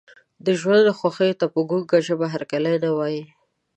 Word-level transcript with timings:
د 0.45 0.47
ژوند 0.59 0.87
خوښیو 0.97 1.39
ته 1.39 1.45
په 1.53 1.59
ګونګه 1.69 1.97
ژبه 2.07 2.25
هرکلی 2.33 2.75
نه 2.83 2.89
وایي. 2.97 3.23